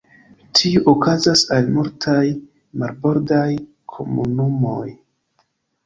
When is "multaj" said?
1.77-2.25